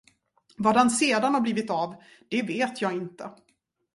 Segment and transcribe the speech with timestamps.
[0.57, 1.95] Var han sedan har blivit av,
[2.29, 3.29] det vet jag inte.